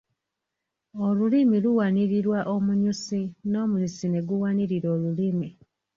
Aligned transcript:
Olulimi 1.05 1.57
luwanirirwa 1.63 2.39
omunyusi 2.55 3.21
n’omunyusi 3.51 4.05
ne 4.09 4.19
guwanirira 4.27 4.87
olulimi. 4.95 5.49